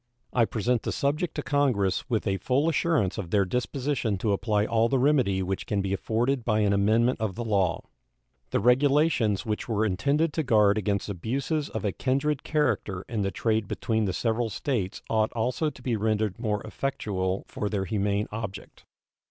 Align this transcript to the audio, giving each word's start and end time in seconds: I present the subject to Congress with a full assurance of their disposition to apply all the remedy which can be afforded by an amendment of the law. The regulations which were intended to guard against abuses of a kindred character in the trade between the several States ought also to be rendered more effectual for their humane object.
I 0.33 0.45
present 0.45 0.81
the 0.81 0.91
subject 0.91 1.35
to 1.35 1.43
Congress 1.43 2.09
with 2.09 2.25
a 2.25 2.37
full 2.37 2.67
assurance 2.67 3.19
of 3.19 3.29
their 3.29 3.45
disposition 3.45 4.17
to 4.17 4.31
apply 4.31 4.65
all 4.65 4.89
the 4.89 4.97
remedy 4.97 5.43
which 5.43 5.67
can 5.67 5.79
be 5.79 5.93
afforded 5.93 6.43
by 6.43 6.61
an 6.61 6.73
amendment 6.73 7.21
of 7.21 7.35
the 7.35 7.43
law. 7.43 7.83
The 8.49 8.59
regulations 8.59 9.45
which 9.45 9.69
were 9.69 9.85
intended 9.85 10.33
to 10.33 10.41
guard 10.41 10.79
against 10.79 11.07
abuses 11.07 11.69
of 11.69 11.85
a 11.85 11.91
kindred 11.91 12.41
character 12.41 13.05
in 13.07 13.21
the 13.21 13.29
trade 13.29 13.67
between 13.67 14.05
the 14.05 14.11
several 14.13 14.49
States 14.49 15.03
ought 15.07 15.31
also 15.33 15.69
to 15.69 15.81
be 15.83 15.95
rendered 15.95 16.39
more 16.39 16.63
effectual 16.63 17.43
for 17.47 17.69
their 17.69 17.85
humane 17.85 18.27
object. 18.31 18.85